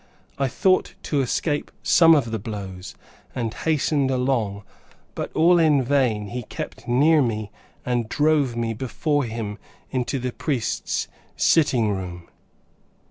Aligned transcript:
I 0.39 0.47
thought 0.47 0.95
to 1.03 1.21
escape 1.21 1.69
some 1.83 2.15
of 2.15 2.31
the 2.31 2.39
blows, 2.39 2.95
and 3.35 3.53
hastened 3.53 4.09
along, 4.09 4.63
but 5.13 5.31
all 5.33 5.59
in 5.59 5.83
vain; 5.83 6.29
he 6.29 6.41
kept 6.41 6.87
near 6.87 7.21
me 7.21 7.51
and 7.85 8.09
drove 8.09 8.55
me 8.55 8.73
before 8.73 9.25
him 9.25 9.59
into 9.91 10.17
the 10.17 10.31
priests 10.31 11.07
sitting 11.37 11.91
room. 11.91 12.27